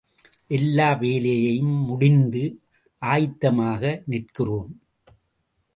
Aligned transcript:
எல்லா 0.47 0.93
வேலையும் 0.93 1.75
முடிந்து 1.85 2.43
ஆயத்தமாக 3.01 4.01
நிற்கிறோம். 4.05 4.71